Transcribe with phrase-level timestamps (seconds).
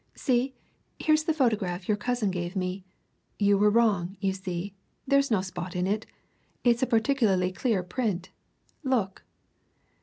[0.15, 0.55] See
[0.97, 2.83] here's the photograph your cousin gave me.
[3.37, 4.73] You were wrong, you see
[5.07, 6.07] there's no spot in it
[6.63, 8.31] it's a particularly clear print.
[8.81, 9.23] Look!"